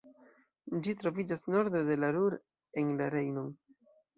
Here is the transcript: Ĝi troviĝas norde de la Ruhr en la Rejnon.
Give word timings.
Ĝi 0.87 0.95
troviĝas 1.03 1.43
norde 1.55 1.83
de 1.91 1.99
la 2.05 2.11
Ruhr 2.17 2.39
en 2.85 2.93
la 3.03 3.13
Rejnon. 3.17 3.57